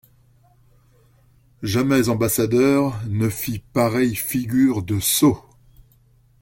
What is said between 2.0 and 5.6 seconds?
ambassadeur ne fit pareille figure de sot!